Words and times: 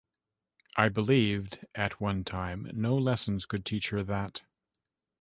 I 0.77 0.89
believed, 0.89 1.63
at 1.75 2.01
one 2.01 2.23
time, 2.23 2.71
no 2.73 2.95
lessons 2.97 3.45
could 3.45 3.63
teach 3.63 3.89
her 3.89 4.01
that! 4.01 4.41